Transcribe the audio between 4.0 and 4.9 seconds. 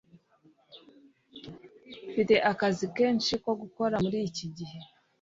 muri iki gihe.